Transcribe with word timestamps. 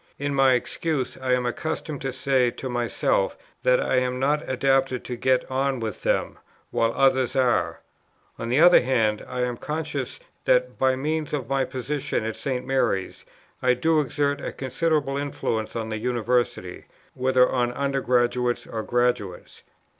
In 0.17 0.33
my 0.33 0.53
excuse 0.53 1.15
I 1.17 1.33
am 1.33 1.45
accustomed 1.45 2.01
to 2.01 2.11
say 2.11 2.49
to 2.49 2.67
myself 2.67 3.37
that 3.61 3.79
I 3.79 3.97
am 3.97 4.17
not 4.19 4.41
adapted 4.49 5.03
to 5.05 5.15
get 5.15 5.45
on 5.51 5.79
with 5.79 6.01
them, 6.01 6.39
while 6.71 6.91
others 6.95 7.35
are. 7.35 7.81
On 8.39 8.49
the 8.49 8.59
other 8.59 8.81
hand, 8.81 9.23
I 9.27 9.41
am 9.41 9.57
conscious 9.57 10.19
that 10.45 10.79
by 10.79 10.95
means 10.95 11.33
of 11.33 11.47
my 11.47 11.65
position 11.65 12.23
at 12.23 12.35
St. 12.35 12.65
Mary's, 12.65 13.25
I 13.61 13.75
do 13.75 14.01
exert 14.01 14.41
a 14.41 14.51
considerable 14.51 15.17
influence 15.17 15.75
on 15.75 15.89
the 15.89 15.99
University, 15.99 16.85
whether 17.13 17.47
on 17.47 17.71
Under 17.71 18.01
graduates 18.01 18.65
or 18.65 18.81
Graduates. 18.81 19.61